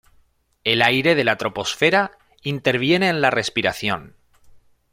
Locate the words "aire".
0.81-1.13